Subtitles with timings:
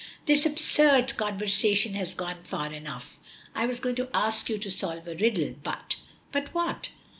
[0.25, 3.19] This absurd conversation has gone far enough.
[3.53, 5.97] I was going to ask you to solve a riddle, but"
[6.33, 6.89] "But what?"